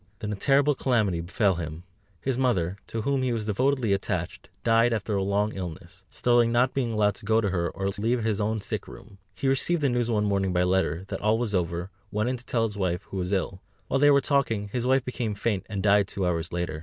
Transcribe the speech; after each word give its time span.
Then 0.17 0.33
a 0.33 0.35
terrible 0.35 0.73
calamity 0.73 1.21
befell 1.21 1.57
him. 1.57 1.83
His 2.21 2.35
mother, 2.35 2.77
to 2.87 3.03
whom 3.03 3.21
he 3.21 3.31
was 3.31 3.45
devotedly 3.45 3.93
attached, 3.93 4.49
died 4.63 4.93
after 4.93 5.15
a 5.15 5.21
long 5.21 5.53
illness, 5.53 6.05
Sterling 6.09 6.51
not 6.51 6.73
being 6.73 6.93
allowed 6.93 7.13
to 7.17 7.25
go 7.27 7.39
to 7.39 7.51
her, 7.51 7.69
or 7.69 7.85
to 7.91 8.01
leave 8.01 8.23
his 8.23 8.41
own 8.41 8.61
sick 8.61 8.87
room. 8.87 9.19
He 9.35 9.47
received 9.47 9.83
the 9.83 9.89
news 9.89 10.09
one 10.09 10.25
morning 10.25 10.53
by 10.53 10.63
letter, 10.63 11.05
that 11.09 11.21
all 11.21 11.37
was 11.37 11.53
over, 11.53 11.91
went 12.11 12.29
in 12.31 12.37
to 12.37 12.45
tell 12.47 12.63
his 12.63 12.77
wife, 12.79 13.03
who 13.11 13.17
was 13.17 13.31
ill; 13.31 13.61
while 13.89 13.99
they 13.99 14.09
were 14.09 14.21
talking, 14.21 14.69
his 14.69 14.87
wife 14.87 15.05
became 15.05 15.35
faint, 15.35 15.67
and 15.69 15.83
died 15.83 16.07
two 16.07 16.25
hours 16.25 16.51
later. 16.51 16.79